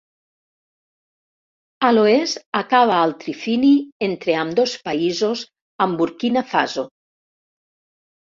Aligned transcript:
A 1.89 1.89
l'oest 1.97 2.39
acaba 2.59 2.95
al 2.99 3.13
trifini 3.23 3.69
entre 4.07 4.35
ambdós 4.45 4.73
països 4.89 5.45
amb 5.87 6.01
Burkina 6.01 6.45
Faso. 6.55 6.87